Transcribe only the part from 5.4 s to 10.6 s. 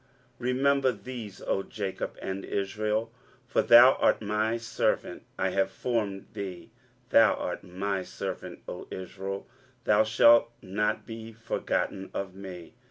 have formed thee; thou art my servant: O Israel, thou shalt